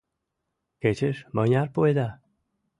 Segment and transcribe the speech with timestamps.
[0.81, 2.07] Кечеш мыняр пуэда?